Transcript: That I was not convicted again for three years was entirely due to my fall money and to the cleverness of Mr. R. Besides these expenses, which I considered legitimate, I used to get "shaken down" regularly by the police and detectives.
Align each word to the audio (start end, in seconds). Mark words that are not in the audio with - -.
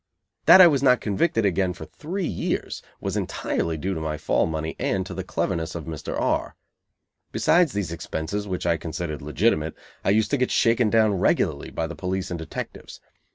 That 0.47 0.61
I 0.61 0.65
was 0.65 0.81
not 0.81 0.99
convicted 0.99 1.45
again 1.45 1.73
for 1.73 1.85
three 1.85 2.25
years 2.25 2.81
was 2.99 3.15
entirely 3.15 3.77
due 3.77 3.93
to 3.93 4.01
my 4.01 4.17
fall 4.17 4.47
money 4.47 4.75
and 4.79 5.05
to 5.05 5.13
the 5.13 5.23
cleverness 5.23 5.75
of 5.75 5.85
Mr. 5.85 6.19
R. 6.19 6.55
Besides 7.31 7.73
these 7.73 7.91
expenses, 7.91 8.47
which 8.47 8.65
I 8.65 8.77
considered 8.77 9.21
legitimate, 9.21 9.75
I 10.03 10.09
used 10.09 10.31
to 10.31 10.37
get 10.37 10.49
"shaken 10.49 10.89
down" 10.89 11.19
regularly 11.19 11.69
by 11.69 11.85
the 11.85 11.95
police 11.95 12.31
and 12.31 12.39
detectives. 12.39 12.99